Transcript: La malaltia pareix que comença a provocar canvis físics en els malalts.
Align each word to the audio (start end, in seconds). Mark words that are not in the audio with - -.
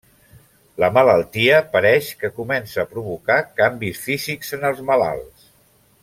La 0.83 0.87
malaltia 0.95 1.59
pareix 1.75 2.07
que 2.23 2.31
comença 2.39 2.81
a 2.83 2.87
provocar 2.97 3.37
canvis 3.63 4.01
físics 4.09 4.49
en 4.59 4.67
els 4.71 4.81
malalts. 4.93 5.45